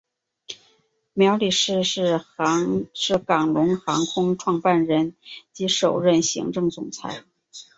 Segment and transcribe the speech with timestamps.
[1.13, 5.15] 苗礼士是港龙航空创办人
[5.53, 7.23] 及首任行政总裁。